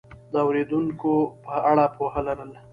[0.31, 1.11] د اورېدونکو
[1.43, 2.51] په اړه پوهه لرل